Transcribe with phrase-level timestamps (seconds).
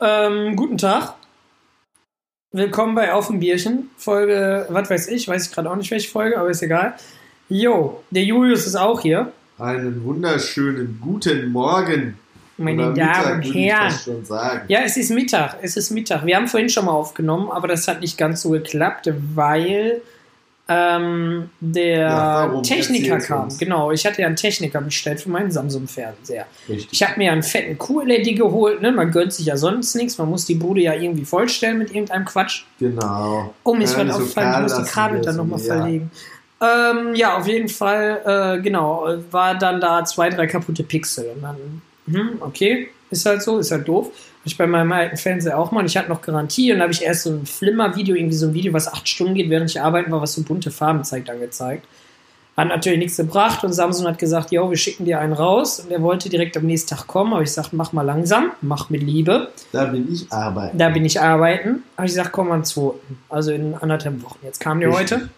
[0.00, 1.14] Ähm, guten Tag.
[2.52, 3.90] Willkommen bei Auf dem Bierchen.
[3.96, 6.94] Folge, was weiß ich, weiß ich gerade auch nicht, welche Folge, aber ist egal.
[7.48, 9.32] Jo, der Julius ist auch hier.
[9.58, 12.18] Einen wunderschönen guten Morgen.
[12.58, 14.64] Meine Damen und Herren.
[14.68, 15.56] Ja, es ist Mittag.
[15.62, 16.26] Es ist Mittag.
[16.26, 20.02] Wir haben vorhin schon mal aufgenommen, aber das hat nicht ganz so geklappt, weil
[20.68, 22.60] ähm, der Ja?
[22.62, 23.48] Techniker kam.
[23.58, 26.46] Genau, ich hatte ja einen Techniker bestellt für meinen Samsung-Fernseher.
[26.68, 28.82] Ich habe mir einen fetten QLED geholt.
[28.82, 28.90] Ne?
[28.90, 30.18] Man gönnt sich ja sonst nichts.
[30.18, 32.64] Man muss die Bude ja irgendwie vollstellen mit irgendeinem Quatsch.
[32.80, 33.54] Genau.
[33.62, 35.74] Oh, mir ist was aufgefallen, ich muss die Kabel dann nochmal ja.
[35.76, 36.10] verlegen.
[36.60, 41.30] Ähm, ja, auf jeden Fall, äh, genau, war dann da zwei, drei kaputte Pixel.
[41.34, 44.06] Und dann, hm, okay, ist halt so, ist halt doof.
[44.06, 45.80] Hab ich bei meinem alten Fernseher auch mal.
[45.80, 48.46] Und ich hatte noch Garantie und da habe ich erst so ein Flimmer-Video, irgendwie so
[48.46, 51.30] ein Video, was acht Stunden geht, während ich arbeiten war, was so bunte Farben zeigt,
[51.30, 51.86] angezeigt.
[52.56, 55.80] Hat natürlich nichts gebracht und Samsung hat gesagt, jo, wir schicken dir einen raus.
[55.80, 58.88] Und er wollte direkt am nächsten Tag kommen, aber ich sagte, mach mal langsam, mach
[58.88, 59.50] mit Liebe.
[59.72, 60.78] Da bin ich arbeiten.
[60.78, 61.82] Da bin ich arbeiten.
[61.96, 62.94] Habe ich gesagt, komm am 2.
[63.28, 64.38] Also in anderthalb Wochen.
[64.42, 65.28] Jetzt kam der heute.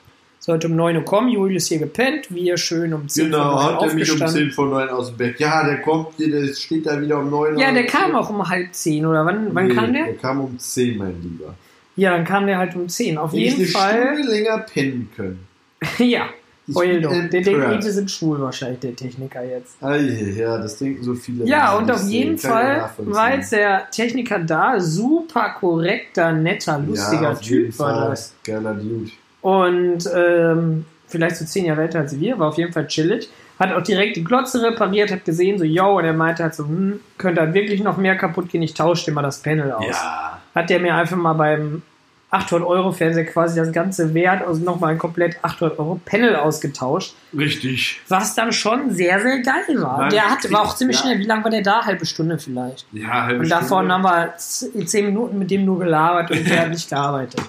[0.41, 1.29] Sollte um 9 Uhr kommen.
[1.29, 2.27] Julius hier gepennt.
[2.33, 4.49] Wir schön um 10 Genau, Uhr hat er mich um aufgestanden.
[4.49, 5.39] 10 vor 9 aus dem Bett.
[5.41, 7.75] Ja, der kommt hier, der steht da wieder um 9 Ja, Uhr.
[7.75, 10.05] der kam auch um halb 10 oder wann, wann Nee, kam der?
[10.05, 11.55] Der kam um 10, mein Lieber.
[11.97, 13.19] Ja, dann kam der halt um 10.
[13.19, 14.15] Auf Hätte ich jeden eine Fall.
[14.15, 15.47] Stunde länger pennen können.
[15.99, 16.27] ja,
[16.69, 17.11] Ich heul bin doch.
[17.11, 19.77] Der denkt, wir sind schwul wahrscheinlich, der Techniker jetzt.
[19.81, 21.45] Ah, ja, das denken so viele.
[21.47, 24.79] Ja, und auf jeden ich Fall war jetzt der Techniker da.
[24.79, 28.35] Super korrekter, netter, lustiger ja, auf jeden Typ war das.
[28.45, 29.11] Geiler Dude.
[29.41, 33.29] Und ähm, vielleicht so zehn Jahre älter als wir, war auf jeden Fall chillig.
[33.59, 36.65] Hat auch direkt die Glotze repariert, hat gesehen, so, yo, und er meinte halt so,
[36.65, 39.87] hm, könnte halt wirklich noch mehr kaputt gehen, ich tausche dir mal das Panel aus.
[39.87, 40.41] Ja.
[40.55, 41.83] Hat der mir einfach mal beim
[42.31, 47.15] 800 Euro Fernseher quasi das ganze Wert, also nochmal ein komplett 800 Euro Panel ausgetauscht,
[47.37, 48.01] Richtig.
[48.09, 49.99] was dann schon sehr, sehr geil war.
[49.99, 51.05] Man der hat, war auch ziemlich ja.
[51.05, 51.87] schnell, wie lange war der da?
[51.87, 52.87] Halbe Stunde vielleicht.
[52.93, 53.95] Ja, halbe Und davon Stunde.
[53.95, 57.41] haben wir zehn Minuten mit dem nur gelabert und der hat nicht gearbeitet.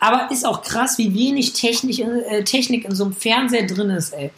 [0.00, 4.12] Aber ist auch krass, wie wenig Technik, äh, Technik in so einem Fernseher drin ist,
[4.12, 4.30] ey.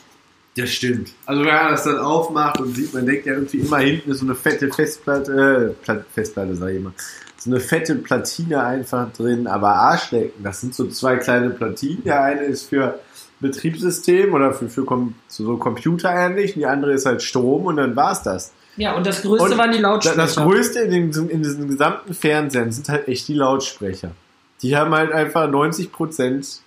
[0.57, 1.09] Das stimmt.
[1.25, 4.19] Also wenn man das dann aufmacht und sieht, man denkt ja irgendwie immer hinten ist
[4.19, 6.93] so eine fette Festplatte, äh, Pla- Festplatte sag ich immer,
[7.39, 12.05] so eine fette Platine einfach drin, aber Arschlecken, das sind so zwei kleine Platinen.
[12.05, 12.99] Der eine ist für
[13.41, 14.87] Betriebssystem oder für, für
[15.29, 18.53] so, Computer ähnlich, und die andere ist halt Strom und dann war's das.
[18.77, 20.17] Ja, und das Größte Und waren die Lautsprecher.
[20.17, 24.13] Das Größte in, den, in diesen gesamten Fernsehern sind halt echt die Lautsprecher.
[24.63, 26.61] Die haben halt einfach 90 Prozent.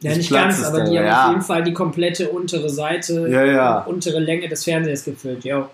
[0.00, 1.24] ja, nicht ganz, Platzes aber da, die haben ja.
[1.24, 3.78] auf jeden Fall die komplette untere Seite, Ja, ja.
[3.80, 5.68] untere Länge des Fernsehers gefüllt, ja.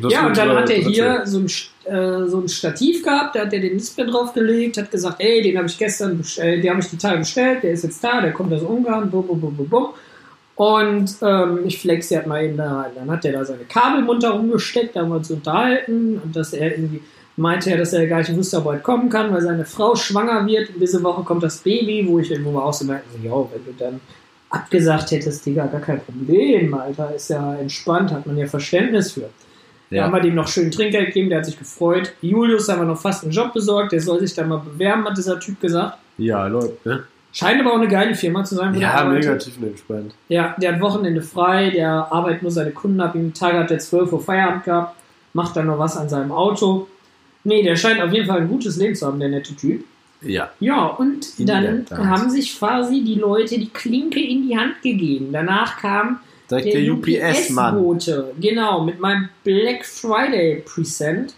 [0.00, 1.46] das Ja, und dann hat er hier so ein,
[1.84, 5.56] äh, so ein Stativ gehabt, da hat er den Display draufgelegt, hat gesagt, ey, den
[5.58, 8.32] habe ich gestern bestellt, den habe ich die Tage bestellt, der ist jetzt da, der
[8.32, 9.88] kommt aus Ungarn, bum, bum, bum, bum, bum.
[10.60, 12.90] Und ähm, ich flex die halt mal eben da rein.
[12.94, 16.52] Dann hat er da seine Kabel munter rumgesteckt, da haben wir uns unterhalten und dass
[16.52, 17.00] er irgendwie
[17.40, 19.96] meinte er, dass er gar nicht wusste, ob er heute kommen kann, weil seine Frau
[19.96, 23.04] schwanger wird und diese Woche kommt das Baby, wo ich irgendwo mal auch so merke,
[23.10, 24.00] so, ja, wenn du dann
[24.50, 29.30] abgesagt hättest, Digga, gar kein Problem, Alter, ist ja entspannt, hat man ja Verständnis für.
[29.90, 32.12] Da haben wir dem noch schön Trinkgeld gegeben, der hat sich gefreut.
[32.20, 35.16] Julius haben wir noch fast einen Job besorgt, der soll sich da mal bewerben, hat
[35.16, 35.98] dieser Typ gesagt.
[36.16, 37.02] Ja, Leute, ne?
[37.32, 38.74] Scheint aber auch eine geile Firma zu sein.
[38.74, 39.24] Ja, arbeitet.
[39.24, 40.14] mega tiefenentspannt.
[40.28, 43.14] Ja, der hat Wochenende frei, der arbeitet nur seine Kunden ab.
[43.14, 44.96] Im Tag hat der 12 Uhr Feierabend gehabt,
[45.32, 46.86] macht dann noch was an seinem Auto.
[47.44, 49.84] Nee, der scheint auf jeden Fall ein gutes Leben zu haben, der nette Typ.
[50.22, 50.50] Ja.
[50.60, 55.30] Ja, und dann haben sich quasi die Leute die Klinke in die Hand gegeben.
[55.32, 57.76] Danach kam Direkt der, der, UPS-Mann.
[57.76, 58.34] UPS-Bote.
[58.40, 61.34] Genau, mit meinem Black Friday Present.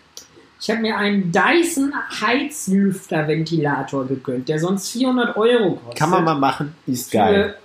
[0.61, 5.99] Ich habe mir einen Dyson Heizlüfterventilator gegönnt, der sonst 400 Euro kostet.
[5.99, 7.57] Kann man mal machen, ist geil.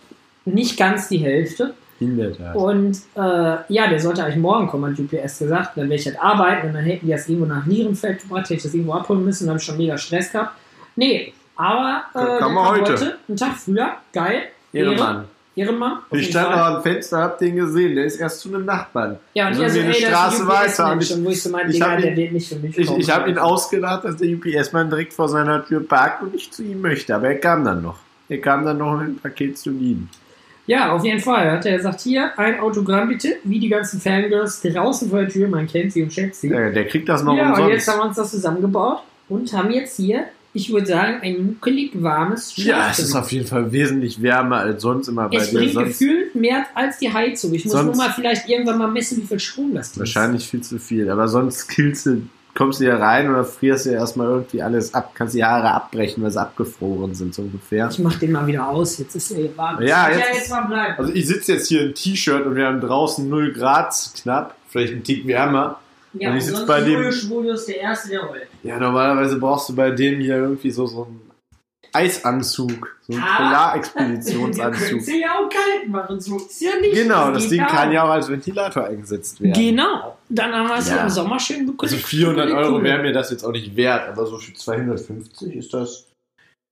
[0.43, 1.73] Für nicht ganz die Hälfte.
[1.99, 2.55] In der Tat.
[2.55, 5.77] Und äh, ja, der sollte eigentlich morgen kommen, hat UPS gesagt.
[5.77, 8.53] Dann werde ich halt arbeiten und dann hätten die das irgendwo nach Nierenfeld gebracht, hätte
[8.55, 10.51] ich das irgendwo abholen müssen, dann habe ich schon mega Stress gehabt.
[10.95, 13.17] Nee, aber äh, kam heute.
[13.27, 13.93] einen Tag früher.
[14.13, 14.43] Geil.
[14.73, 15.25] Ehrenmann.
[15.55, 15.99] Ehrenmann.
[16.11, 17.95] Ich stand noch am Fenster, hab den gesehen.
[17.95, 19.17] Der ist erst zu einem Nachbarn.
[19.33, 20.91] Ja, und Also ihr so, mir eine ey, das Straße ist ein weiter.
[20.91, 22.91] Und Und wo ich so meinte, ich Digga, der ihn- wird nicht für mich Ich,
[22.91, 26.61] ich habe ihn ausgedacht, dass der UPS-Mann direkt vor seiner Tür parkt und ich zu
[26.61, 27.15] ihm möchte.
[27.15, 27.97] Aber er kam dann noch.
[28.29, 30.09] Er kam dann noch mit dem Paket zu ihm.
[30.67, 31.49] Ja, auf jeden Fall.
[31.51, 35.47] Hat er gesagt, hier, ein Autogramm bitte, wie die ganzen Fangirls draußen vor der Tür,
[35.47, 36.49] man kennt sie und schätzt sie.
[36.49, 37.87] Der, der kriegt das noch Ja, und jetzt umsonst.
[37.87, 38.99] haben wir uns das zusammengebaut
[39.29, 43.21] und haben jetzt hier, ich würde sagen, ein nuckelig warmes Ja, es ist Schlafzimmer.
[43.21, 45.59] auf jeden Fall wesentlich wärmer als sonst immer bei Es dir.
[45.59, 47.53] bringt Sonst gefühlt mehr als die Heizung.
[47.53, 49.99] Ich muss nur mal vielleicht irgendwann mal messen, wie viel Strom das ist.
[49.99, 51.09] wahrscheinlich viel zu viel.
[51.09, 52.21] Aber sonst killst du
[52.57, 56.23] kommst du hier rein oder frierst dir erstmal irgendwie alles ab, kannst die Haare abbrechen,
[56.23, 57.87] weil sie abgefroren sind, so ungefähr.
[57.91, 59.81] Ich mach den mal wieder aus, jetzt ist er warm.
[59.81, 60.95] Ja, ja jetzt- jetzt mal bleiben.
[60.97, 64.93] Also ich sitze jetzt hier im T-Shirt und wir haben draußen 0 Grad knapp, vielleicht
[64.93, 65.79] ein Tick wärmer.
[66.13, 67.29] Ja, Und ich sitze bei ist dem.
[67.29, 68.47] Julius der Erste, der heult.
[68.63, 71.21] Ja, normalerweise brauchst du bei dem hier irgendwie so, so einen
[71.93, 73.37] Eisanzug, so einen Ah.
[73.37, 74.99] Polarexpeditionsanzug.
[75.05, 76.93] Du ja auch kalt machen, so ist ja nicht.
[76.93, 79.53] Genau, das Ding kann ja auch als Ventilator eingesetzt werden.
[79.53, 80.17] Genau.
[80.29, 81.03] Dann haben wir es Ja.
[81.03, 81.91] im Sommer schön bekommen.
[81.91, 85.73] Also 400 Euro wäre mir das jetzt auch nicht wert, aber so für 250 ist
[85.73, 86.05] das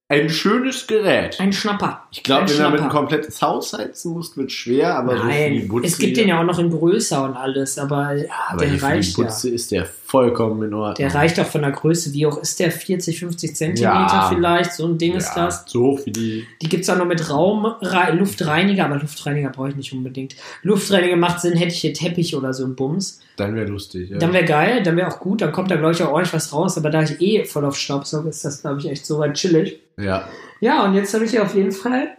[0.07, 1.39] ein schönes Gerät.
[1.39, 2.03] Ein Schnapper.
[2.11, 5.67] Ich glaube, wenn du damit ein komplettes Haus heizen musst, wird schwer, aber so Nein,
[5.67, 5.87] Butze.
[5.87, 8.15] es gibt den ja auch noch in größer und alles, aber,
[8.49, 9.25] aber der reicht ja.
[9.27, 10.95] Ist der vollkommen in Ordnung.
[10.97, 14.31] Der reicht auch von der Größe, wie auch ist der 40, 50 Zentimeter Ja.
[14.33, 15.63] vielleicht, so ein Ding ist ja, das.
[15.65, 16.47] so hoch wie die.
[16.61, 20.35] Die gibt es auch noch mit Raum, Re- Luftreiniger, aber Luftreiniger brauche ich nicht unbedingt.
[20.61, 23.21] Luftreiniger macht Sinn, hätte ich hier Teppich oder so ein Bums.
[23.37, 24.11] Dann wäre lustig.
[24.11, 24.19] Ja.
[24.19, 26.53] Dann wäre geil, dann wäre auch gut, dann kommt da glaube ich auch ordentlich was
[26.53, 29.33] raus, aber da ich eh voll auf Staubsauge, ist das glaube ich echt so weit
[29.33, 29.79] chillig.
[29.97, 30.27] Ja.
[30.61, 32.15] Ja, und jetzt habe ich auf jeden Fall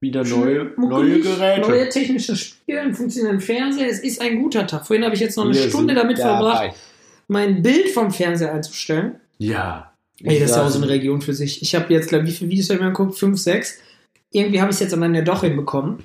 [0.00, 1.60] Wieder neue, neue Geräte.
[1.62, 3.88] neue technische Spiele, einen funktionierenden Fernseher.
[3.88, 4.86] Es ist ein guter Tag.
[4.86, 6.30] Vorhin habe ich jetzt noch eine Wir Stunde damit dabei.
[6.68, 6.76] verbracht,
[7.28, 9.16] mein Bild vom Fernseher einzustellen.
[9.38, 9.92] Ja.
[10.22, 11.62] Ey, das ist ja auch so eine Region für sich.
[11.62, 13.18] Ich habe jetzt, glaube ich, wie viele Videos habe ich mir geguckt?
[13.18, 13.78] Fünf, sechs.
[14.30, 16.04] Irgendwie habe ich es jetzt am Ende doch hinbekommen.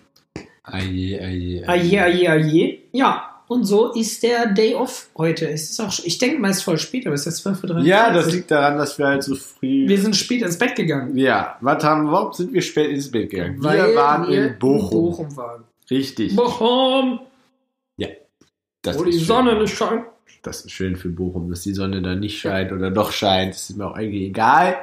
[0.64, 2.78] Aje, aje, Aje, aje, aje.
[2.92, 5.50] Ja, und so ist der Day Off heute.
[5.50, 7.70] Es ist auch, ich denke mal, es ist voll spät, aber es ist jetzt 12.30
[7.76, 7.80] Uhr.
[7.82, 9.88] Ja, das liegt daran, dass wir halt so früh.
[9.88, 11.18] Wir sind spät ins Bett gegangen.
[11.18, 13.58] ja, was haben, warum sind wir spät ins Bett gegangen?
[13.64, 15.12] Weil wir waren wir in Bochum.
[15.12, 15.64] Bochum waren.
[15.90, 16.36] Richtig.
[16.36, 17.20] Bochum,
[18.82, 19.26] Das wo die schön.
[19.26, 20.06] Sonne nicht scheint.
[20.44, 23.54] Das ist schön für Bochum, dass die Sonne da nicht scheint oder doch scheint.
[23.54, 24.78] Das ist mir auch eigentlich egal.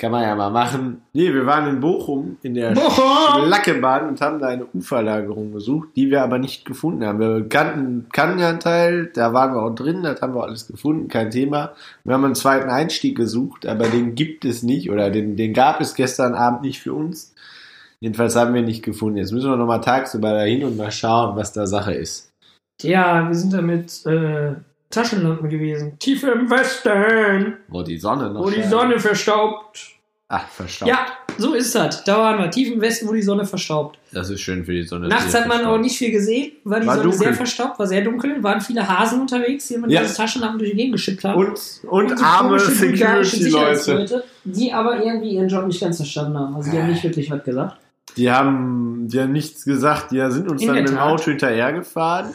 [0.00, 1.02] Kann man ja mal machen.
[1.12, 3.46] Nee, wir waren in Bochum in der Bochum!
[3.46, 7.18] Schlackebahn und haben da eine Uferlagerung gesucht, die wir aber nicht gefunden haben.
[7.18, 10.68] Wir kannten, kannten ja einen Teil, da waren wir auch drin, das haben wir alles
[10.68, 11.72] gefunden, kein Thema.
[12.04, 15.80] Wir haben einen zweiten Einstieg gesucht, aber den gibt es nicht oder den, den gab
[15.80, 17.34] es gestern Abend nicht für uns.
[17.98, 19.18] Jedenfalls haben wir ihn nicht gefunden.
[19.18, 22.30] Jetzt müssen wir nochmal tagsüber dahin und mal schauen, was da Sache ist.
[22.82, 24.54] Ja, wir sind da mit äh,
[24.90, 25.98] Taschenlampen gewesen.
[25.98, 28.70] Tief im Westen, Wo die Sonne noch wo die scheint.
[28.70, 29.94] Sonne verstaubt.
[30.30, 30.90] Ach, verstaubt.
[30.90, 31.06] Ja,
[31.38, 32.04] so ist das.
[32.04, 32.50] Da waren wir.
[32.50, 33.98] Tief im Westen, wo die Sonne verstaubt.
[34.12, 35.08] Das ist schön für die Sonne.
[35.08, 36.52] Nachts hat man auch nicht viel gesehen.
[36.64, 37.18] War die War Sonne dunkel.
[37.28, 38.42] sehr verstaubt, war sehr dunkel.
[38.42, 40.02] Waren viele Hasen unterwegs, die mit Ja.
[40.02, 41.38] Taschenlampen durch die Gegend geschippt haben.
[41.38, 41.58] Und,
[41.88, 43.24] und, so arme Security-Leute.
[43.26, 46.54] Sicherheitsleute, Die aber irgendwie ihren Job nicht ganz verstanden haben.
[46.56, 47.76] Also die haben nicht wirklich was gesagt.
[48.16, 50.10] Die haben, die haben nichts gesagt.
[50.10, 50.98] Die sind uns In dann mit dem.
[50.98, 52.34] Auto hinterhergefahren.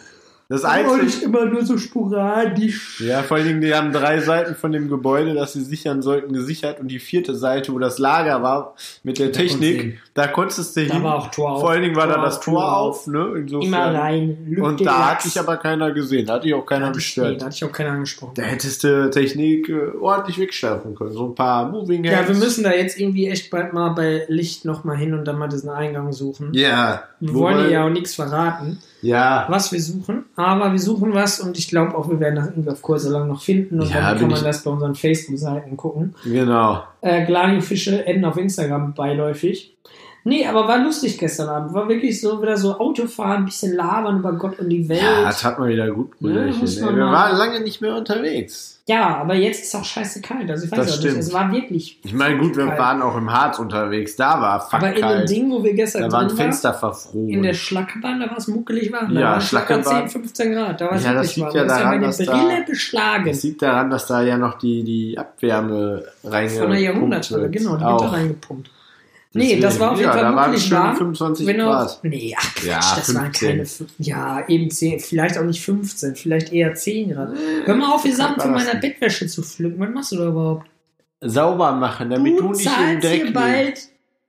[0.54, 1.04] Das Einzige.
[1.04, 3.02] nicht immer nur so sporadisch.
[3.02, 6.34] Ja, vor allen Dingen, die haben drei Seiten von dem Gebäude, das sie sichern sollten,
[6.34, 6.80] gesichert.
[6.80, 9.98] Und die vierte Seite, wo das Lager war, mit der Da konntest Technik, hin.
[10.14, 11.04] da konntest du Da hin.
[11.04, 11.62] war auch Tor auf.
[11.62, 13.34] Vor allen Dingen war da Tor das auf, Tor Tor auf, ne?
[13.38, 13.68] Insofern.
[13.68, 14.38] Immer rein.
[14.48, 16.26] Lück Und da hat dich aber keiner gesehen.
[16.26, 17.42] Da hat dich auch keiner Da ich- gestört.
[17.42, 18.34] Da hatte ich auch keiner angesprochen.
[18.36, 21.14] Da hättest du Technik äh, ordentlich wegschärfen können.
[21.14, 22.30] So ein paar Moving Ja, Heads.
[22.30, 25.48] wir müssen da jetzt irgendwie echt bald mal bei Licht nochmal hin und dann mal
[25.50, 26.50] diesen Eingang suchen.
[26.54, 27.04] Ja.
[27.20, 29.46] Wir Wobei- wollen ja auch nichts verraten, Ja.
[29.50, 32.70] was wir suchen, aber wir suchen was und ich glaube auch, wir werden das irgendwie
[32.72, 35.78] auf Kurse lang noch finden und Ja, dann kann man ich- das bei unseren Facebook-Seiten
[35.78, 36.16] gucken.
[36.24, 36.82] Genau.
[37.02, 39.76] Äh, Glani-Fische enden auf Instagram beiläufig.
[40.26, 41.74] Nee, aber war lustig gestern Abend.
[41.74, 45.02] War wirklich so wieder so Autofahren, ein bisschen labern über Gott und die Welt.
[45.02, 46.52] Ja, das hat man wieder gut Ja, ey.
[46.82, 48.73] man wir waren lange nicht mehr unterwegs.
[48.86, 50.50] Ja, aber jetzt ist auch scheiße kalt.
[50.52, 51.16] Also ich weiß Das stimmt.
[51.16, 51.28] nicht.
[51.28, 52.02] Es war wirklich.
[52.04, 52.80] Ich meine, gut, wir kalt.
[52.80, 54.18] waren auch im Harz unterwegs.
[54.18, 55.26] Da war fuck Aber in dem.
[55.26, 57.30] Ding, wo wir gestern da waren drin Fenster verfroren.
[57.30, 59.14] in der Schlackebahn, da war es muckelig warm.
[59.14, 60.10] Da Ja, locker Schlackebahn.
[60.10, 60.82] 10, 15 Grad.
[60.82, 61.56] Da war es Ja, das liegt warm.
[61.56, 63.26] ja Da ist ja daran, meine dass da- Brille beschlagen.
[63.26, 67.54] das liegt daran, dass da ja noch die, die Abwärme reingepumpt Von der Jahrhunderthalle, wird.
[67.54, 67.78] genau.
[67.78, 68.70] Die wird da reingepumpt.
[69.36, 70.96] Nee, das war auf jeden ja, Fall da waren schön warm.
[70.96, 71.90] 25 Wenn Grad.
[71.90, 73.50] auch, nee, ach Quatsch, Ja, das waren 15.
[73.50, 77.30] keine, fün- ja, eben 10, vielleicht auch nicht 15, vielleicht eher 10 Grad.
[77.66, 78.76] Hör mal auf, die Sachen von meiner?
[78.76, 79.80] Bettwäsche zu pflücken.
[79.80, 80.68] Was machst du da überhaupt?
[81.22, 83.80] Sauber machen, damit du, Du nicht im zahlst Dreck hier bald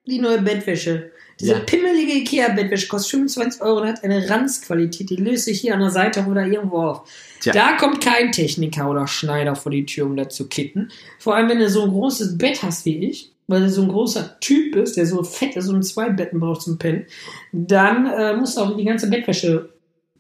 [0.07, 1.11] die neue Bettwäsche.
[1.41, 1.59] Diese Ja.
[1.59, 5.11] pimmelige Ikea-Bettwäsche kostet 25 Euro und hat eine Ranzqualität.
[5.11, 7.11] Die löst sich hier an der Seite oder irgendwo auf.
[7.41, 7.53] Tja.
[7.53, 10.91] Da kommt kein Techniker oder Schneider vor die Tür, um das zu kitten.
[11.19, 13.89] Vor allem, wenn du so ein großes Bett hast wie ich, weil du so ein
[13.89, 17.07] großer Typ bist, der so fett ist und zwei Betten braucht zum Pennen,
[17.53, 19.71] dann äh, musst du auch die ganze Bettwäsche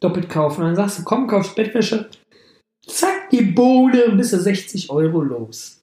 [0.00, 0.62] doppelt kaufen.
[0.62, 2.08] Dann sagst du, komm, kaufst Bettwäsche,
[2.86, 5.80] zack, die Bohne, bist du 60 Euro los.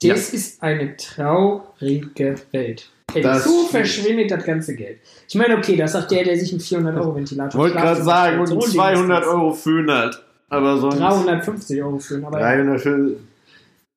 [0.00, 0.38] Das ja.
[0.38, 2.90] ist eine traurige Welt.
[3.12, 4.98] Hey, so verschwindet das ganze Geld.
[5.26, 9.24] Ich meine, okay, das sagt der, der sich einen 400-Euro-Ventilator Wollte gerade sagen, und 200
[9.24, 10.22] Euro föhnt hat.
[10.48, 10.98] Aber sonst.
[10.98, 12.26] 350 Euro föhnt.
[12.26, 13.16] 350.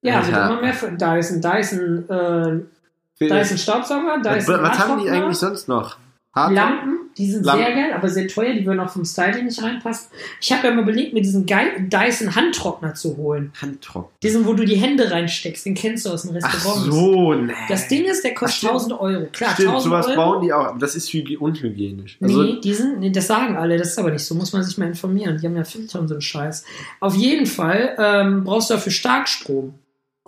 [0.02, 0.46] Ja, Alter.
[0.52, 1.42] immer mehr für Dyson.
[1.42, 5.98] Dyson, äh, Dyson Staubsauger, was, Dyson was haben die eigentlich sonst noch?
[6.34, 7.66] Hart- Lampen, Die sind Lampen.
[7.66, 8.54] sehr geil, aber sehr teuer.
[8.54, 10.10] Die würden auch vom Styling nicht reinpassen.
[10.40, 13.52] Ich habe ja mal überlegt, mir diesen geilen Dyson Handtrockner zu holen.
[13.60, 14.12] Handtrocken.
[14.22, 15.66] Diesen, wo du die Hände reinsteckst.
[15.66, 16.94] Den kennst du aus dem Ach Restaurant.
[16.94, 17.54] so, ne.
[17.68, 18.94] Das Ding ist, der kostet Ach, stimmt.
[18.94, 19.28] 1000 Euro.
[19.34, 20.16] Klar, Stimmt, 1000 sowas Euro.
[20.16, 22.20] bauen die auch, aber das ist hygi- unhygienisch.
[22.22, 24.64] Also, nee, die sind, nee, das sagen alle, das ist aber nicht so, muss man
[24.64, 25.40] sich mal informieren.
[25.42, 26.64] Die haben ja Filter und so einen Scheiß.
[27.00, 29.74] Auf jeden Fall ähm, brauchst du dafür Starkstrom.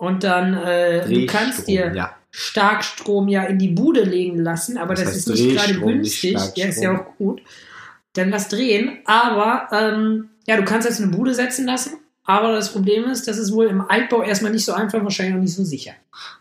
[0.02, 2.16] Und dann, äh, du kannst dir ja.
[2.32, 5.98] Starkstrom ja in die Bude legen lassen, aber Das das, heißt ist nicht gerade Drehstrom,
[6.00, 6.56] nicht günstig.
[6.56, 7.40] ja, ist ja auch gut.
[8.14, 11.98] Dann lass drehen, aber ähm, ja, du kannst jetzt eine Bude setzen lassen.
[12.24, 15.40] Aber das Problem ist, das ist wohl im Altbau erstmal nicht so einfach, wahrscheinlich auch
[15.40, 15.92] nicht so sicher.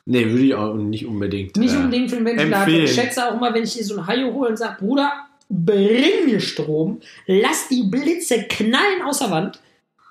[0.06, 1.56] Nee, würde ich auch nicht unbedingt.
[1.56, 2.65] Nicht äh, unbedingt für den Ventilator.
[2.65, 2.86] empfehlen.
[2.86, 5.12] Ich schätze auch mal, wenn ich hier so einen Hajo hole und sage, Bruder,
[5.50, 9.60] bring mir Strom, lass die Blitze knallen aus der Wand.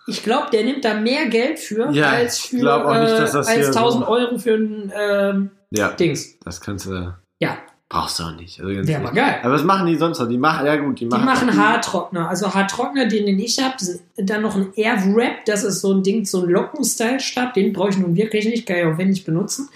[0.06, 3.50] Ich glaube, der nimmt da mehr Geld für, Ja, als für nicht, äh, das als
[3.50, 6.38] hier 1000 so- Euro für ein ähm, Ja, Dings.
[6.44, 7.14] das kannst du.
[7.40, 7.58] Ja,
[7.92, 8.60] Brauchst du auch nicht.
[8.60, 8.98] Also ehrlich.
[9.00, 9.40] mal geil.
[9.42, 10.28] Aber was machen die sonst noch?
[10.28, 11.24] Die machen, ja gut, die Die machen.
[11.24, 12.28] machen Haartrockner.
[12.28, 13.74] Also Haartrockner, den, den ich habe,
[14.16, 17.98] dann noch ein Airwrap, das ist so ein Ding, so ein Locken-Style-Stab, den brauche ich
[17.98, 19.70] nun wirklich nicht, kann ich auch wenn nicht benutzen.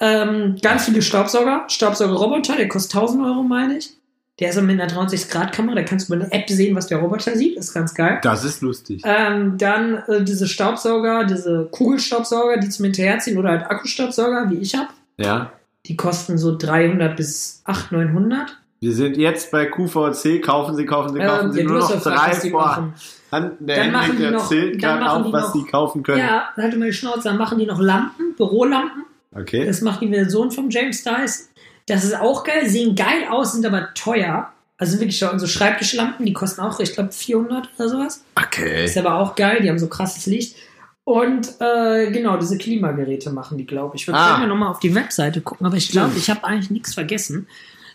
[0.00, 3.90] Ähm, ganz viele Staubsauger, Staubsaugerroboter, der kostet 1000 Euro, meine ich.
[4.38, 7.34] Der ist mit einer 360-Grad-Kamera, da kannst du über eine App sehen, was der Roboter
[7.36, 8.18] sieht, ist ganz geil.
[8.22, 9.00] Das ist lustig.
[9.06, 14.74] Ähm, dann äh, diese Staubsauger, diese Kugelstaubsauger, die zum Hinterherziehen oder halt Akkustaubsauger, wie ich
[14.74, 14.88] habe.
[15.16, 15.52] Ja.
[15.86, 18.56] Die kosten so 300 bis 800, 900.
[18.80, 20.42] Wir sind jetzt bei QVC.
[20.42, 21.64] Kaufen Sie, kaufen Sie, kaufen Ähm, Sie.
[21.64, 22.94] nur noch drei die vor machen.
[23.32, 23.52] Hand.
[23.60, 26.18] Der Dann machen die noch- dann gerade machen auch, die was noch- Sie kaufen können.
[26.18, 29.04] Ja, halte mal die Schnauze, dann machen die noch Lampen, Bürolampen.
[29.34, 29.64] Okay.
[29.66, 31.48] Das macht die Version vom James Dice.
[31.86, 34.52] Das ist auch geil, sehen geil aus, sind aber teuer.
[34.78, 38.24] Also wirklich so Schreibtischlampen, die kosten auch, ich glaube, 400 oder sowas.
[38.34, 38.84] Okay.
[38.84, 40.56] Ist aber auch geil, die haben so krasses Licht.
[41.04, 44.06] Und äh, genau, diese Klimageräte machen die, glaube ich.
[44.06, 44.30] Wir Ah.
[44.32, 47.46] können ja nochmal auf die Webseite gucken, aber ich glaube, ich habe eigentlich nichts vergessen.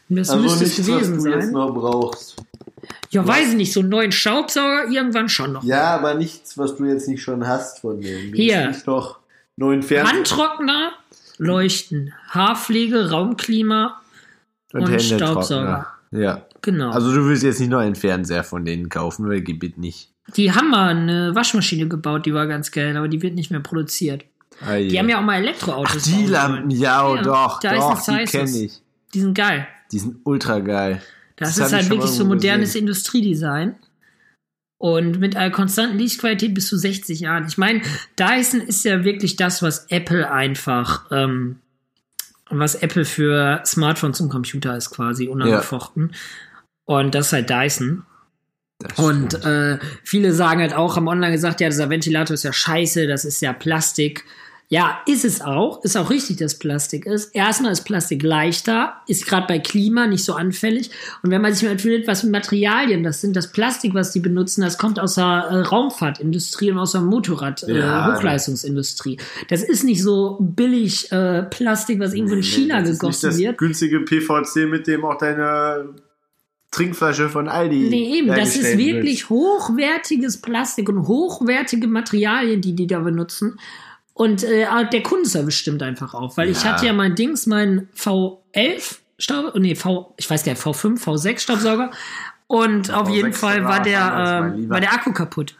[0.10, 1.53] Das Also müsste es nichts, was gewesen du jetzt sein.
[1.53, 2.38] noch brauchst.
[3.12, 5.63] Ja, weiß ich nicht, so einen neuen Staubsauger irgendwann schon noch.
[5.63, 8.00] Ja, aber nichts, was du jetzt nicht schon hast von.
[8.01, 8.69] Du Hier.
[8.69, 9.19] nicht doch
[9.57, 10.91] neuen Fernseher Handtrockner,
[11.41, 14.00] Leuchten, Haarpflege, Raumklima,
[14.74, 15.17] und Händetrockner.
[15.17, 15.88] Staubsauger.
[16.12, 16.45] Ja.
[16.62, 16.91] genau.
[16.91, 20.12] Also du willst jetzt nicht noch einen Fernseher von denen kaufen, weil Gebiet nicht.
[20.36, 23.60] Die haben mal eine Waschmaschine gebaut, die war ganz geil, aber die wird nicht mehr
[23.60, 24.25] produziert.
[24.63, 24.89] Ah, je.
[24.89, 25.98] Die haben ja auch mal Elektroautos.
[25.98, 28.79] Ach, die Lampen, ja, oh, Ja, doch, doch, die kenne ich.
[29.13, 29.67] Die sind geil.
[29.91, 31.01] Die sind ultra geil.
[31.38, 32.81] Das, Das ist halt wirklich so modernes gesehen.
[32.81, 33.75] Industriedesign.
[34.82, 37.46] Und mit einer konstanten Lichtqualität bis zu 60 Jahren.
[37.48, 37.82] Ich meine,
[38.18, 41.58] Dyson ist ja wirklich das, was Apple einfach, ähm,
[42.50, 46.16] was Apple für Smartphones und Computer ist quasi unangefochten.
[46.86, 48.08] Und das ist halt Dyson.
[48.98, 53.06] Und äh, viele sagen halt auch, haben online gesagt, ja, dieser Ventilator ist ja scheiße,
[53.06, 54.26] das ist ja Plastik.
[54.74, 55.84] Ja, ist es auch.
[55.84, 57.36] Ist auch richtig, dass Plastik ist.
[57.36, 60.92] Erstmal ist Plastik leichter, ist gerade bei Klima nicht so anfällig.
[61.22, 64.22] Und wenn man sich mal entwickelt, was für Materialien das sind, das Plastik, was die
[64.22, 68.16] benutzen, das kommt aus der äh, Raumfahrtindustrie und aus der Motorrad, äh, Ja.
[68.16, 69.18] Hochleistungsindustrie.
[69.50, 73.34] Das ist nicht so billig äh, Plastik, was irgendwo in China das ist gegossen nicht
[73.36, 73.58] das wird.
[73.58, 75.96] günstige PVC, mit dem auch deine
[76.72, 77.90] Trinkflasche von Aldi.
[77.90, 78.96] Nee, eben, das ist hergestellt wird.
[78.96, 83.60] wirklich hochwertiges Plastik und hochwertige Materialien, die die da benutzen.
[84.22, 86.74] Und äh, der Kundenservice stimmt einfach auf, weil ich Ja.
[86.74, 91.40] hatte ja mein Dings, mein V11 Staub, nee, V, ich weiß gar nicht, V5, V6
[91.40, 91.90] Staubsauger.
[92.48, 94.75] Und auf V6 jeden Fall war der, Lieber.
[94.75, 95.56] war der Akku kaputt.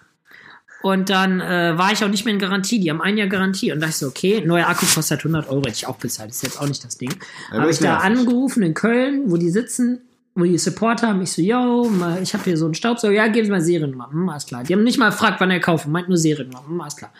[0.84, 2.80] Und dann äh, war ich auch nicht mehr in Garantie.
[2.80, 3.72] Die haben ein Jahr Garantie.
[3.72, 5.60] Und da dachte ich so, okay, neuer Akku kostet 100 Euro.
[5.62, 6.30] Hätte ich auch bezahlt.
[6.32, 7.14] ist jetzt auch nicht das Ding.
[7.52, 10.02] Ja, habe ich da angerufen in Köln, wo die sitzen,
[10.36, 11.22] wo die Supporter haben.
[11.22, 13.14] Ich so, yo, mal- ich habe hier so einen Staubsauger.
[13.14, 14.10] Ja, geben Sie mal Seriennummer.
[14.12, 14.64] Hm, alles klar.
[14.64, 15.92] Die haben nicht mal gefragt, wann er kaufen.
[15.92, 16.64] Meint nur Seriennummer.
[16.68, 17.12] Hm, alles klar.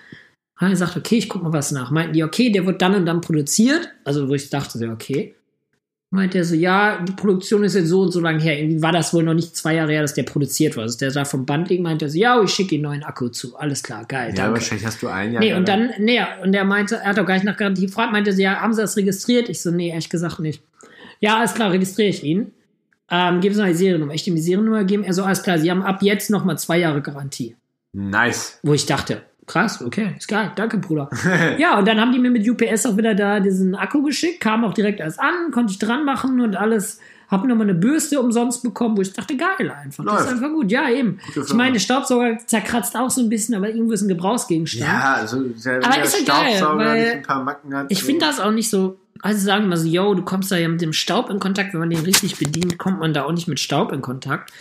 [0.62, 1.90] Die gesagt, okay, ich guck mal was nach.
[1.92, 3.90] Meinten die, okay, der wird dann und dann produziert.
[4.04, 5.36] Also, wo ich dachte, so, okay.
[6.14, 8.60] Meint der so, ja, die Produktion ist jetzt so und so lange her.
[8.60, 10.84] Irgendwie war das wohl noch nicht zwei Jahre her, dass der produziert war.
[10.84, 13.30] Also der da vom Band liegen, meinte er so, ja, ich schicke Ihnen neuen Akku
[13.30, 13.56] zu.
[13.56, 14.56] Alles klar, geil, Ja, danke.
[14.56, 15.42] wahrscheinlich hast du ein Jahr.
[15.42, 18.12] Nee, und dann, nee, und der meinte, er hat auch gar nicht nach Garantie gefragt,
[18.12, 19.48] meinte sie, ja, haben Sie das registriert?
[19.48, 20.62] Ich so, nee, ehrlich gesagt nicht.
[21.22, 22.52] Ja, alles klar, registriere ich ihn.
[23.10, 24.14] Ähm, geben Sie mal die Seriennummer.
[24.14, 25.06] Ich ihm die Seriennummer gegeben.
[25.06, 27.56] Er so, alles klar, Sie haben ab jetzt noch mal zwei Jahre Garantie.
[27.94, 28.60] Nice.
[28.64, 29.22] Wo ich dachte,
[29.52, 31.10] krass, okay, ist geil, danke, Bruder.
[31.58, 34.64] ja, und dann haben die mir mit UPS auch wieder da diesen Akku geschickt, kam
[34.64, 37.00] auch direkt alles an, konnte ich dran machen und alles.
[37.30, 40.04] Hab nochmal eine Bürste umsonst bekommen, wo ich dachte, geil einfach.
[40.04, 40.26] Das Läuft.
[40.26, 40.70] ist einfach gut.
[40.70, 41.18] Ja, eben.
[41.34, 44.86] Ich meine, Staubsauger zerkratzt auch so ein bisschen, aber irgendwo ist ein Gebrauchsgegenstand.
[44.86, 47.86] Ja, also der, Aber der ist ja geil, weil nicht ein paar Macken hat.
[47.88, 48.06] Ich so.
[48.06, 50.82] finde das auch nicht so also sagen wir so, yo, du kommst da ja mit
[50.82, 51.74] dem Staub in Kontakt.
[51.74, 54.52] Wenn man den richtig bedient, kommt man da auch nicht mit Staub in Kontakt.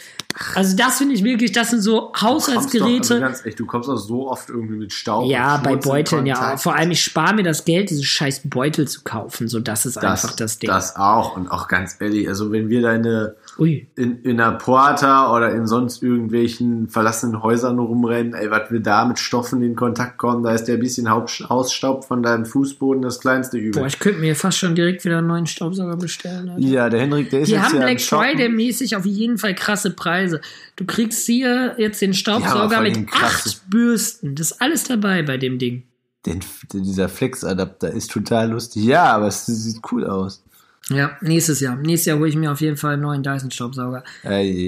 [0.54, 3.20] Also das finde ich wirklich, das sind so kommst doch, also Haushaltsgeräte.
[3.20, 5.28] ganz echt, du kommst auch so oft irgendwie mit Staub.
[5.30, 6.56] Ja, bei Beuteln, ja.
[6.56, 9.48] Vor allem, ich spare mir das Geld, diese scheiß Beutel zu kaufen.
[9.48, 10.68] So, das ist einfach das Ding.
[10.68, 11.36] Das auch.
[11.36, 13.86] Und auch ganz ehrlich, also wenn wir deine Ui.
[13.96, 19.04] in, in einer Porta oder in sonst irgendwelchen verlassenen Häusern rumrennen, ey, was wir da
[19.04, 23.20] mit Stoffen in Kontakt kommen, da ist der bisschen Haupt- Hausstaub von deinem Fußboden das
[23.20, 23.80] kleinste Übel.
[23.80, 26.48] Boah, ich könnte mir fast schon direkt wieder einen neuen Staubsauger bestellen.
[26.50, 26.66] Alter.
[26.66, 28.24] ja, der Henrik, der ist Die jetzt haben ja Black Shoppen.
[28.30, 30.19] Friday mäßig auf jeden Fall krasse Preise.
[30.76, 34.34] Du kriegst hier jetzt den Ja, Staubsauger vor mit acht Bürsten.
[34.34, 35.84] Das ist alles dabei bei dem Ding.
[36.26, 36.40] Den,
[36.72, 38.84] dieser Flex-Adapter ist total lustig.
[38.84, 40.42] Ja, aber es sieht cool aus.
[40.90, 41.76] Ja, nächstes Jahr.
[41.76, 44.02] Nächstes Jahr hole ich mir auf jeden Fall einen neuen Dyson-Staubsauger.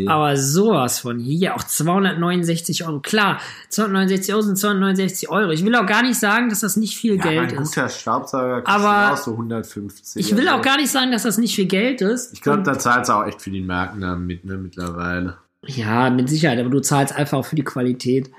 [0.06, 3.00] Aber sowas von hier auch 269 Euro.
[3.00, 3.40] Klar,
[3.70, 5.50] 269 Euro sind 269 Euro.
[5.50, 7.74] Ich will auch gar nicht sagen, dass das nicht viel ja, Geld ein ist.
[7.74, 10.24] guter Staubsauger Aber auch so 150.
[10.24, 10.60] Ich will also.
[10.60, 12.32] auch gar nicht sagen, dass das nicht viel Geld ist.
[12.32, 15.38] Ich glaube, da zahlst du auch echt für den Markennamen mit, ne, mittlerweile.
[15.66, 18.30] Ja, mit Sicherheit, aber du zahlst einfach auch für die Qualität.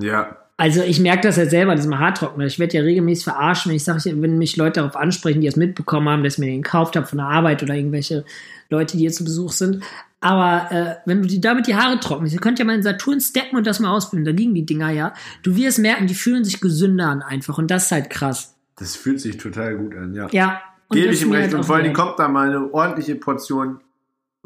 [0.00, 0.36] Ja.
[0.58, 2.46] Also ich merke das ja selber, diesem Haartrockner.
[2.46, 5.56] Ich werde ja regelmäßig verarscht, wenn ich sage, wenn mich Leute darauf ansprechen, die es
[5.56, 8.24] mitbekommen haben, dass ich mir den gekauft habe von der Arbeit oder irgendwelche
[8.70, 9.82] Leute, die hier zu Besuch sind.
[10.20, 13.20] Aber äh, wenn du die damit die Haare trocknest, ihr könnt ja mal in Saturn
[13.20, 15.12] stecken und das mal ausprobieren, da liegen die Dinger ja.
[15.42, 18.54] Du wirst merken, die fühlen sich gesünder an einfach und das ist halt krass.
[18.76, 20.28] Das fühlt sich total gut an, ja.
[20.32, 20.62] Ja.
[20.90, 21.44] Gebe ich ihm recht.
[21.44, 23.80] halt Und vor allem kommt da mal eine ordentliche Portion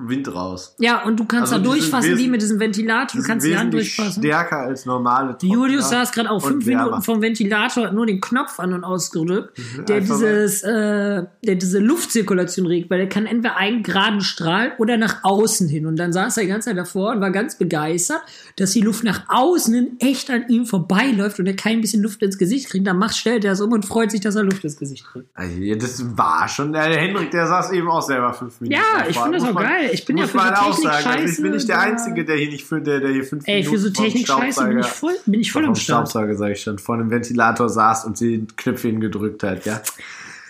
[0.08, 0.74] Wind raus.
[0.78, 3.72] Ja, und du kannst Also da durchfassen wie mit diesem Ventilator, du kannst die Hand
[3.74, 4.22] durchfassen.
[4.22, 6.84] stärker als normale Julius Trockner saß gerade auch fünf wärmer.
[6.84, 11.54] Minuten vom Ventilator, hat nur den Knopf an und ausgedrückt, der einfach dieses, äh, der
[11.56, 15.86] diese Luftzirkulation regt, weil der kann entweder einen geraden Strahl oder nach außen hin.
[15.86, 18.22] Und dann saß er die ganze Zeit davor und war ganz begeistert,
[18.56, 22.22] dass die Luft nach außen hin echt an ihm vorbeiläuft und er kein bisschen Luft
[22.22, 22.86] ins Gesicht kriegt.
[22.86, 25.28] Dann macht, stellt er es um und freut sich, dass er Luft ins Gesicht kriegt.
[25.34, 28.80] Also, das war schon, der Hendrik, der saß eben auch selber fünf Minuten.
[28.80, 30.86] Ja, ich finde das auch man- Ich bin ja muss für man so auch sagen.
[30.88, 31.32] Also Technik-Scheiße.
[31.36, 33.70] ich bin nicht der Einzige, der hier nicht für, der, der hier fünf Ey, für
[33.78, 36.08] so Minuten vom Technik-Scheiße bin ich voll, bin ich voll am Start.
[36.08, 39.80] Staubsauger, sag ich schon, vor einem Ventilator saß und den Knöpfchen gedrückt hat, ja.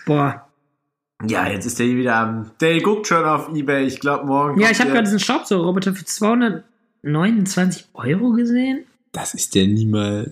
[0.05, 0.47] Boah.
[1.27, 4.59] Ja, jetzt ist der hier wieder am, der guckt schon auf Ebay, ich glaube morgen.
[4.59, 6.03] Ja, ich habe der- gerade diesen Staubsaugerroboter für
[7.03, 8.85] 229 Euro gesehen.
[9.11, 10.31] Das ist der niemals,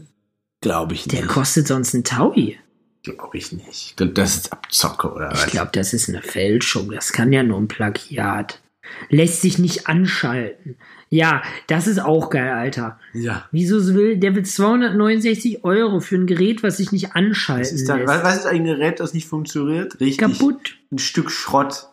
[0.62, 1.30] glaube ich Der nicht.
[1.32, 2.58] kostet sonst einen Taui.
[3.04, 3.68] Glaube ich nicht.
[4.01, 5.48] Ich Das ist Abzocke, oder Ich was?
[5.51, 6.92] glaube, das ist eine Fälschung.
[6.92, 8.60] Das kann ja nur ein Plagiat.
[9.10, 10.75] Lässt sich nicht anschalten.
[11.12, 13.00] Ja, das ist auch geil, Alter.
[13.13, 13.48] Ja.
[13.51, 17.89] Wieso will, der will 269 Euro für ein Gerät, was sich nicht anschalten Was ist,
[17.89, 18.10] dann, lässt.
[18.10, 19.99] was, was ist ein Gerät, das nicht funktioniert?
[19.99, 20.17] Richtig.
[20.19, 20.78] Kaputt.
[20.91, 21.88] Ein Stück Schrott.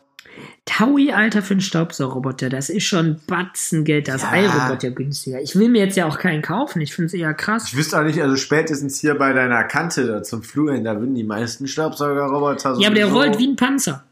[0.67, 2.51] Taui, Alter, für einen Staubsaugerroboter.
[2.51, 4.09] Das ist schon Batzengeld.
[4.09, 4.35] Das Ja.
[4.37, 5.41] iRobot ja günstiger.
[5.41, 6.83] Ich will mir jetzt ja auch keinen kaufen.
[6.83, 7.65] Ich finde es eher krass.
[7.69, 10.99] Ich wüsste auch nicht, also spätestens hier bei deiner Kante da zum Flur hin, da
[10.99, 12.81] würden die meisten Staubsaugerroboter so.
[12.83, 14.05] Ja, aber der rollt wie ein Panzer.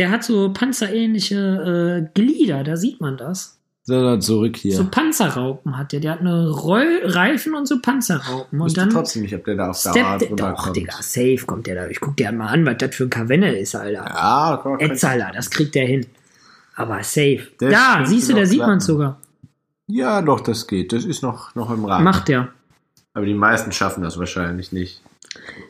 [0.00, 3.58] Der hat so panzerähnliche äh, Glieder, da sieht man das.
[3.82, 4.74] Sondern zurück hier.
[4.74, 6.00] So Panzerraupen hat der.
[6.00, 8.58] Der hat eine Rollreifen und so Panzerraupen.
[8.62, 10.16] Und dann trotzdem nicht, ob der da auf der.
[10.16, 10.76] drüber Doch, kommt.
[10.76, 11.86] Digga, safe kommt der da.
[11.88, 14.06] Ich guck dir mal an, was das für ein Kavenne ist, Alter.
[14.06, 16.06] Ja, komm, Etzala, das kriegt der hin.
[16.76, 17.48] Aber safe.
[17.60, 18.80] Der da, siehst du, da sieht man klappen.
[18.80, 19.20] sogar.
[19.86, 20.94] Ja, doch, das geht.
[20.94, 22.04] Das ist noch, noch im Rahmen.
[22.04, 22.48] Macht der.
[23.12, 25.02] Aber die meisten schaffen das wahrscheinlich nicht.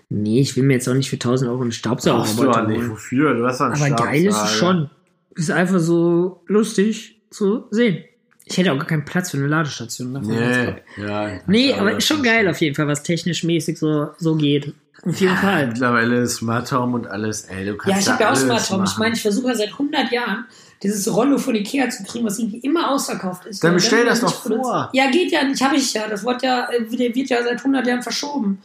[0.09, 2.89] Nee, ich will mir jetzt auch nicht für 1000 Euro einen Brauchst du nicht.
[2.89, 3.35] Wofür?
[3.35, 4.59] Du hast einen Aber geil ist es Staubsauger.
[4.59, 4.91] schon.
[5.37, 8.05] Ist einfach so lustig zu sehen.
[8.45, 10.15] Ich hätte auch gar keinen Platz für eine Ladestation.
[10.15, 11.41] davon Nee, ja.
[11.47, 14.75] Nee, aber ist schon geil auf jeden Fall, was technisch mäßig so, so geht.
[15.05, 15.69] Auf jeden Fall.
[15.69, 17.43] Mittlerweile ist Smart Home und alles.
[17.43, 18.85] Ey, du Ja, kannst ich da habe ja auch Smart Home.
[18.85, 20.45] Ich meine, ich versuche ja seit 100 Jahren,
[20.83, 23.63] dieses Rollo von Ikea zu kriegen, was irgendwie immer ausverkauft ist.
[23.63, 24.91] Dann Ja, bestell das doch vor.
[24.93, 26.09] Ja, geht ja nicht, habe ich ja.
[26.09, 28.59] Das wird ja, äh, der wird ja seit 100 Jahren verschoben.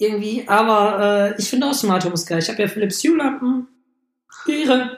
[0.00, 0.48] Irgendwie.
[0.48, 2.38] Aber äh, ich finde auch Smart Home ist geil.
[2.38, 3.68] Ich habe ja Philips Hue-Lampen.
[4.46, 4.96] Ihre.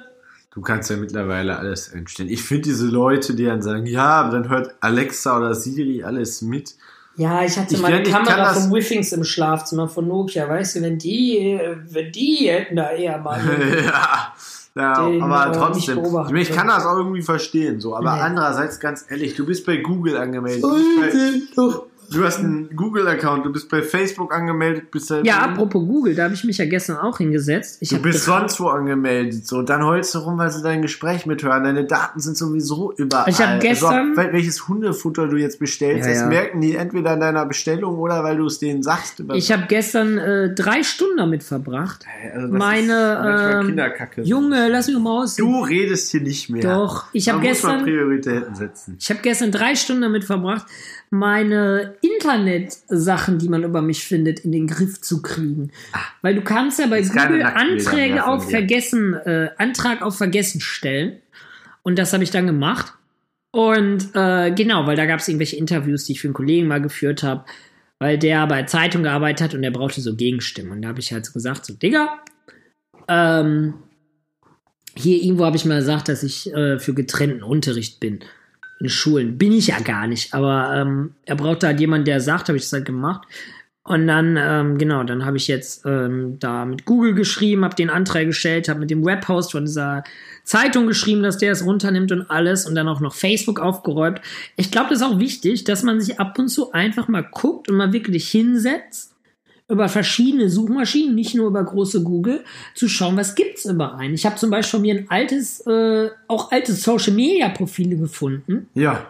[0.55, 2.29] Du kannst ja mittlerweile alles einstellen.
[2.29, 6.41] Ich finde diese Leute, die dann sagen, ja, aber dann hört Alexa oder Siri alles
[6.41, 6.77] mit.
[7.17, 10.49] Ja, ich hatte Ich mal eine ich Kamera von Withings im Schlafzimmer von Nokia.
[10.49, 11.59] Weißt du, wenn die,
[11.91, 13.41] wenn die hätten da eher mal.
[13.85, 14.33] ja,
[14.77, 15.97] ja Den, aber äh, trotzdem.
[16.01, 17.97] beobachten Ich, kann das auch irgendwie verstehen, so.
[17.97, 18.21] Aber Nee.
[18.21, 20.62] andererseits, ganz ehrlich, du bist bei Google angemeldet.
[20.62, 21.62] Bist bei,
[22.12, 26.25] du hast einen Google-Account, du bist bei Facebook angemeldet, bist da Ja, apropos Google, da
[26.25, 27.79] habe ich mich ja gestern auch hingesetzt.
[27.81, 29.62] Ich Du bist sonst wo angemeldet, so.
[29.62, 31.64] Dann heulst du rum, weil sie dein Gespräch mithören.
[31.64, 33.29] Deine Daten sind sowieso überall.
[33.29, 36.27] Ich hab gestern- Also, wel- welches Hundefutter du jetzt bestellst, Ja, das ja.
[36.29, 39.22] merken die entweder an deiner Bestellung oder weil du es denen sagst.
[39.35, 42.05] Ich habe gestern äh, drei Stunden damit verbracht.
[42.35, 44.22] Also das meine, Kinderkacke.
[44.22, 45.37] Junge, lass mich mal aus.
[45.37, 46.62] Du redest hier nicht mehr.
[46.62, 48.96] Doch, ich habe Man muss mal gestern, Prioritäten setzen.
[48.98, 50.66] ich habe gestern drei Stunden damit verbracht,
[51.12, 55.70] meine Internetsachen, die man über mich findet, in den Griff zu kriegen.
[56.22, 58.48] Weil du kannst ja bei Google Anträge auf.
[58.48, 61.18] Vergessen, äh, Antrag auf Vergessen stellen.
[61.83, 62.94] Und das habe ich dann gemacht.
[63.51, 66.81] Und äh, genau, weil da gab es irgendwelche Interviews, die ich für einen Kollegen mal
[66.81, 67.44] geführt habe,
[67.98, 70.72] weil der bei Zeitung gearbeitet hat und der brauchte so Gegenstimmen.
[70.72, 72.22] Und da habe ich halt so gesagt, so, Digga,
[73.09, 73.75] ähm,
[74.96, 78.20] hier irgendwo habe ich mal gesagt, dass ich äh, für getrennten Unterricht bin.
[78.83, 79.38] In Schulen.
[79.38, 80.35] Bin ich ja gar nicht.
[80.35, 83.29] Aber ähm, er brauchte halt jemanden, der sagt, habe ich das halt gemacht.
[83.85, 87.90] Und dann, ähm, genau, dann habe ich jetzt ähm, da mit Google geschrieben, habe den
[87.90, 90.03] Antrag gestellt, habe mit dem Webhost von dieser
[90.45, 94.21] Zeitung geschrieben, dass der es runternimmt und alles und dann auch noch Facebook aufgeräumt.
[94.57, 97.68] Ich glaube, das ist auch wichtig, dass man sich ab und zu einfach mal guckt
[97.68, 99.12] und mal wirklich hinsetzt
[99.72, 104.14] über verschiedene Suchmaschinen, nicht nur über große Google, zu schauen, was gibt's über einen.
[104.14, 108.68] Ich habe zum Beispiel von mir ein altes, äh, auch alte Social Media Profile gefunden,
[108.74, 109.06] Ja.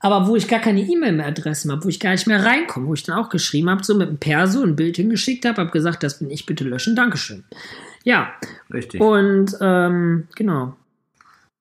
[0.00, 3.02] aber wo ich gar keine E-Mail-Adressen habe, wo ich gar nicht mehr reinkomme, wo ich
[3.04, 6.18] dann auch geschrieben habe, so mit einem Perso ein Bild hingeschickt habe, habe gesagt, das
[6.18, 7.44] bin ich, bitte löschen, Dankeschön.
[8.04, 8.32] Ja,
[8.72, 9.00] Richtig.
[9.00, 10.74] und ähm, genau.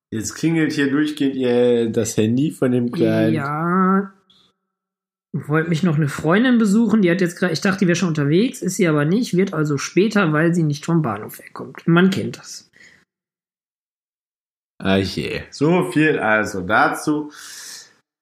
[0.10, 3.34] Jetzt klingelt hier durchgehend ihr das Handy von dem kleinen.
[3.34, 4.14] Ja.
[5.34, 8.10] Wollte mich noch eine Freundin besuchen, die hat jetzt gerade, ich dachte, die wäre schon
[8.10, 11.88] unterwegs, ist sie aber nicht, wird also später, weil sie nicht vom Bahnhof wegkommt.
[11.88, 12.72] Man kennt das.
[14.80, 15.42] Ah je.
[15.50, 17.32] So viel also dazu.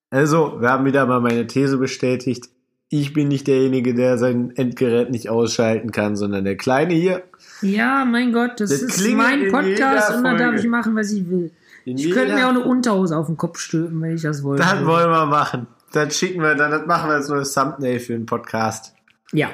[0.10, 2.50] Also, wir haben wieder mal meine These bestätigt.
[2.90, 7.24] Ich bin nicht derjenige, der sein Endgerät nicht ausschalten kann, sondern der Kleine hier.
[7.62, 11.12] Ja, mein Gott, das, Das ist mein in Podcast und dann darf ich machen, was
[11.12, 11.52] ich will.
[11.84, 14.64] In Ich könnte mir auch eine Unterhose auf den Kopf stülpen, wenn ich das wollte.
[14.64, 15.68] Das wollen wir machen.
[15.92, 18.94] Dann schicken wir, dann das machen wir als neues Thumbnail für den Podcast.
[19.32, 19.50] ja.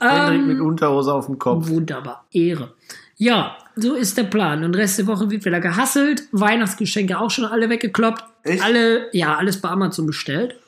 [0.00, 1.68] Hendrik Ähm, mit Unterhose auf dem Kopf.
[1.68, 2.72] Wunderbar, Ehre.
[3.16, 4.64] Ja, so ist der Plan.
[4.64, 6.22] Und Rest der Woche wird wieder gehasselt.
[6.32, 8.24] Weihnachtsgeschenke auch schon alle weggekloppt.
[8.44, 8.62] Echt?
[8.62, 10.58] Alle, ja, alles bei Amazon bestellt.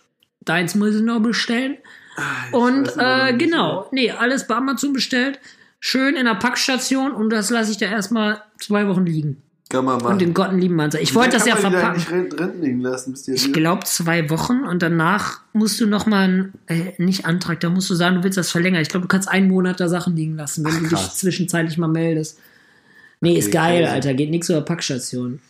[0.43, 1.79] Deins muss ich noch bestellen.
[2.51, 5.41] Und weiß immer noch äh, genau, nee, alles bei Amazon bestellt.
[5.81, 9.43] Schön in der Packstation und das lasse ich da erstmal zwei Wochen liegen.
[9.73, 10.13] Kann man machen.
[10.13, 10.91] Und den Gotten lieben Mann.
[11.01, 11.95] Ich wollte das ja verpacken.
[11.95, 15.87] nicht drin, drin liegen lassen, bis die Ich glaube zwei Wochen und danach musst du
[15.87, 18.83] noch mal einen, äh, nicht Antrag, da musst du sagen, du willst das verlängern.
[18.83, 21.79] Ich glaube, du kannst einen Monat da Sachen liegen lassen, wenn Ach, du dich zwischenzeitlich
[21.79, 22.39] mal meldest.
[23.23, 23.87] Nee, ist geil.
[23.87, 24.13] Alter.
[24.13, 25.41] Geht nix über Packstation.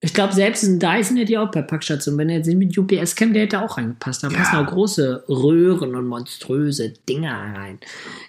[0.00, 2.18] Ich glaube, selbst ein Dyson hätte ja auch bei Packstation.
[2.18, 4.22] Wenn er jetzt nicht mit UPS käme, der hätte auch reingepasst.
[4.22, 4.36] Da Ja.
[4.36, 7.78] passen auch große Röhren und monströse Dinger rein.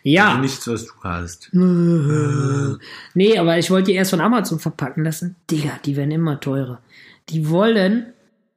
[0.01, 0.29] Ja.
[0.29, 1.49] Also nichts, was du hast.
[3.13, 5.35] Nee, aber ich wollte die erst von Amazon verpacken lassen.
[5.51, 6.79] Digga, die werden immer teurer.
[7.29, 8.07] Die wollen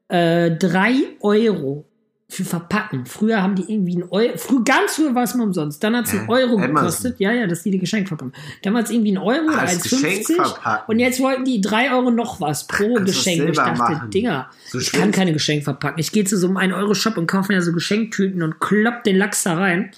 [0.09, 1.85] äh, 3 Euro
[2.31, 3.05] für verpacken.
[3.07, 5.83] Früher haben die irgendwie einen Euro, früher, ganz früher war es mal umsonst.
[5.83, 6.33] Dann hat es einen Hä?
[6.33, 6.75] Euro Amazon.
[6.77, 7.21] gekostet.
[7.21, 8.33] Ja, ja, dass die die Geschenk verpacken.
[8.63, 10.35] Dann war es irgendwie ein Euro oder als Geschenk 1,50.
[10.37, 10.85] verpacken.
[10.93, 13.49] Und jetzt wollten die 3 Euro noch was pro kannst Geschenk.
[13.49, 14.11] Ich dachte, machen.
[14.11, 15.99] Digga, So ich kann keine Geschenk verpacken.
[15.99, 19.43] Ich gehe zu so einem 1-Euro-Shop und kaufe mir so Geschenktüten und klopp den Lachs
[19.43, 19.91] da rein.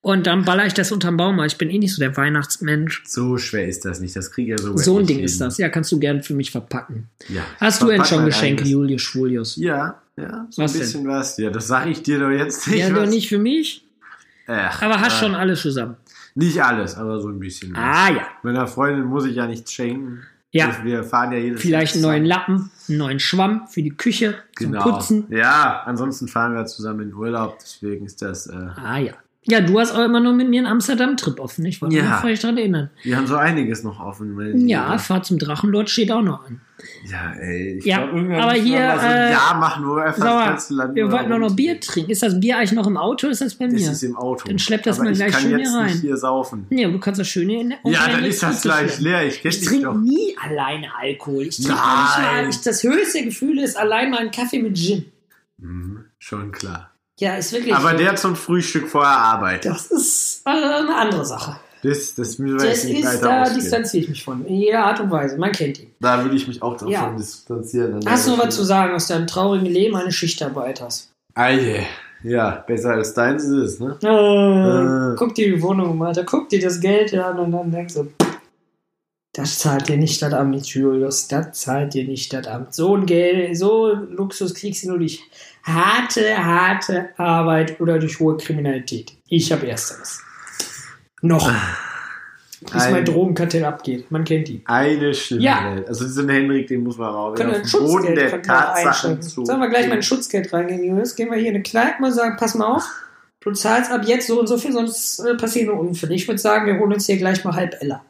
[0.00, 1.42] Und dann baller ich das unterm Baum.
[1.44, 3.02] Ich bin eh nicht so der Weihnachtsmensch.
[3.06, 4.14] So schwer ist das nicht.
[4.14, 5.24] Das kriege ich ja sogar So ein Ding hin.
[5.24, 5.56] ist das.
[5.56, 7.08] Ja, kannst du gern für mich verpacken.
[7.30, 7.42] Ja.
[7.58, 8.64] Hast du denn schon Geschenke.
[8.64, 9.56] Julius Schwulius?
[9.56, 10.46] Ja, ja.
[10.50, 11.36] So Was ein bisschen was.
[11.38, 12.80] Ja, das sage ich dir doch jetzt nicht.
[12.80, 13.84] Ja, doch nicht für mich,
[14.46, 15.96] Ach, aber hast äh, schon alles zusammen.
[16.34, 17.72] Nicht alles, aber so ein bisschen.
[17.72, 17.78] was.
[17.80, 18.26] Ah ja.
[18.42, 20.22] Meiner Freundin muss ich ja nichts schenken.
[20.50, 20.76] Ja.
[20.84, 22.24] Wir fahren ja jedes Vielleicht einen neuen.
[22.24, 24.82] Lappen, einen neuen Schwamm für die Küche Genau.
[24.82, 25.26] zum Putzen.
[25.30, 28.46] Ja, ansonsten fahren wir zusammen in Urlaub, deswegen ist das.
[28.46, 29.12] Äh, Ah ja.
[29.46, 31.66] Ja, du hast auch immer nur mit mir einen Amsterdam-Trip offen.
[31.66, 32.02] Ich wollte Ja.
[32.04, 32.90] mich vielleicht daran erinnern.
[33.02, 34.66] wir haben so einiges noch offen.
[34.68, 34.96] Ja.
[34.96, 36.62] Fahrt zum Drachenlord steht auch noch an.
[37.10, 37.76] Ja, ey.
[37.78, 40.24] Ich Ja, glaub, irgendwann aber hier, mal so ein äh, Jahr machen, wo wir einfach
[40.24, 41.54] das ganze Land wir wollten doch noch.
[41.54, 42.10] Bier trinken.
[42.10, 43.90] Ist das Bier eigentlich noch im Auto ist das bei Das mir?
[43.92, 44.48] ist im Auto.
[44.48, 45.86] Dann schlepp das aber mal ich gleich kann schön jetzt hier rein.
[45.92, 46.66] nicht hier saufen.
[46.70, 49.26] Aber du kannst das schöne in der Ja, dann ist das gleich leer.
[49.26, 51.44] Ich Ich trinke nie alleine Alkohol.
[51.44, 51.78] Ich trinke nicht
[52.18, 52.48] mal.
[52.48, 55.04] Ich, das höchste Gefühl ist allein mal ein Kaffee mit Gin.
[55.58, 56.90] Mhm, schon klar.
[57.20, 57.74] Ja, ist wirklich.
[57.74, 59.64] Aber der zum Frühstück vor der Arbeit.
[59.64, 61.56] Das ist äh, eine andere Sache.
[61.82, 63.60] Das, das müssen wir Das jetzt nicht ist, weiter da ausgehen.
[63.60, 64.44] distanziere ich mich von.
[64.46, 65.36] In jeder Art und Weise.
[65.36, 65.90] Man kennt ihn.
[66.00, 67.10] Da würde ich mich auch davon Ja.
[67.16, 68.00] distanzieren.
[68.08, 71.10] Hast du noch was zu sagen aus deinem traurigen Leben eines Schichtarbeiters?
[71.34, 71.84] Eie.
[72.22, 73.98] Ja, besser als deins ist es, ne?
[74.02, 75.16] Äh, Äh.
[75.18, 78.08] Guck dir die Wohnung mal, da guck dir das Geld an und dann denkst du,
[79.34, 82.72] das zahlt dir nicht das Amt, Julius, das zahlt dir nicht das Amt.
[82.74, 85.20] So ein Geld, so Luxus kriegst du nur durch
[85.64, 89.12] harte, harte Arbeit oder durch hohe Kriminalität.
[89.28, 90.20] Ich habe ersteres.
[91.20, 91.50] Noch.
[92.60, 94.10] Bis Ein- mein Drogenkartell abgeht.
[94.10, 94.62] Man kennt ihn.
[94.64, 95.74] Eine schlimme Ja.
[95.74, 95.86] Welt.
[95.88, 99.20] Also diesen Henrik, den muss man auch Können wir auf den Boden Schutzgeld der Tatsachen
[99.22, 99.44] zu.
[99.44, 101.14] Sollen wir gleich mal ein Schutzgeld reingehen, Julius?
[101.14, 102.84] Gehen wir hier in eine Kneipe und sagen, pass mal auf,
[103.40, 106.14] du zahlst ab jetzt so und so viel, sonst äh, passieren nur Unfälle.
[106.14, 108.02] Ich würde sagen, wir holen uns hier gleich mal halb Ella.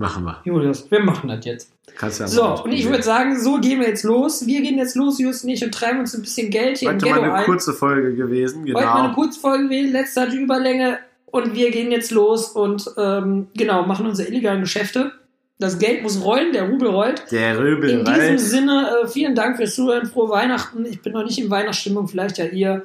[0.00, 0.40] Machen wir.
[0.44, 1.72] Julius, wir machen das jetzt.
[1.94, 4.46] Kannst ja mal So, und ich würde sagen, so gehen wir jetzt los.
[4.46, 7.04] Wir gehen jetzt los, Just und ich, und treiben uns ein bisschen Geld hier Heute
[7.04, 7.44] im mal Ghetto eine ein.
[7.44, 9.14] kurze Folge gewesen, Heute mal eine genau.
[9.14, 14.26] Kurzfolge gewesen, letzte hatte Überlänge und wir gehen jetzt los und ähm, genau, machen unsere
[14.26, 15.12] illegalen Geschäfte.
[15.58, 17.30] Das Geld muss rollen, der Rubel rollt.
[17.30, 18.38] Der Röbel In diesem.
[18.38, 20.86] Sinne, äh, vielen Dank fürs Zuhören, frohe Weihnachten.
[20.86, 22.84] Ich bin noch nicht in Weihnachtsstimmung, vielleicht ja ihr.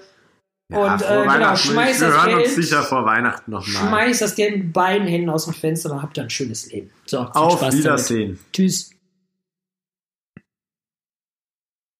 [0.71, 2.55] Ja, und, äh, genau, schmeiß das hören uns Geld.
[2.55, 3.87] sicher vor Weihnachten nochmal.
[3.87, 6.89] Schmeiß das Geld mit beiden Händen aus dem Fenster, dann habt ihr ein schönes Leben.
[7.05, 7.73] So, Auf Spaß damit.
[7.77, 8.39] Wiedersehen.
[8.51, 8.94] Tschüss.